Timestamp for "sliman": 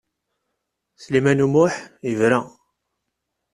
1.03-1.43